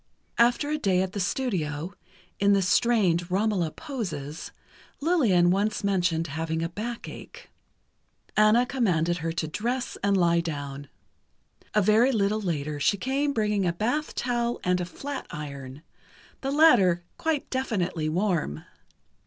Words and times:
After 0.39 0.71
a 0.71 0.79
day 0.79 1.03
at 1.03 1.11
the 1.13 1.19
studio, 1.19 1.93
in 2.39 2.53
the 2.53 2.63
strained 2.63 3.29
"Romola" 3.29 3.69
poses, 3.69 4.51
Lillian 4.99 5.51
once 5.51 5.83
mentioned 5.83 6.25
having 6.25 6.63
a 6.63 6.69
back 6.69 7.07
ache. 7.07 7.51
Anna 8.35 8.65
commanded 8.65 9.17
her 9.19 9.31
to 9.33 9.45
undress 9.45 9.99
and 10.03 10.17
lie 10.17 10.39
down. 10.39 10.87
A 11.75 11.83
very 11.83 12.11
little 12.11 12.41
later 12.41 12.79
she 12.79 12.97
came 12.97 13.31
bringing 13.31 13.67
a 13.67 13.73
bath 13.73 14.15
towel, 14.15 14.59
and 14.63 14.81
a 14.81 14.85
flat 14.85 15.27
iron, 15.29 15.83
the 16.41 16.49
latter 16.49 17.03
quite 17.19 17.47
definitely 17.51 18.09
warm. 18.09 18.63